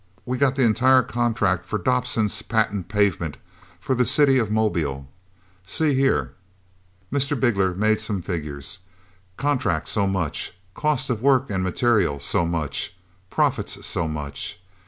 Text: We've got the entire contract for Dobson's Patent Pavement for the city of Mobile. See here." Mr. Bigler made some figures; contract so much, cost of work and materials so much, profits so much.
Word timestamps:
We've 0.25 0.39
got 0.39 0.55
the 0.55 0.63
entire 0.63 1.03
contract 1.03 1.67
for 1.67 1.77
Dobson's 1.77 2.41
Patent 2.41 2.87
Pavement 2.89 3.37
for 3.79 3.93
the 3.93 4.03
city 4.03 4.39
of 4.39 4.49
Mobile. 4.49 5.07
See 5.63 5.93
here." 5.93 6.33
Mr. 7.13 7.39
Bigler 7.39 7.75
made 7.75 8.01
some 8.01 8.23
figures; 8.23 8.79
contract 9.37 9.87
so 9.87 10.07
much, 10.07 10.53
cost 10.73 11.11
of 11.11 11.21
work 11.21 11.51
and 11.51 11.63
materials 11.63 12.25
so 12.25 12.47
much, 12.47 12.97
profits 13.29 13.85
so 13.85 14.07
much. 14.07 14.59